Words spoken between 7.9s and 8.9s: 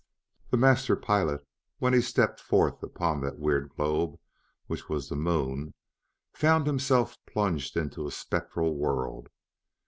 a spectral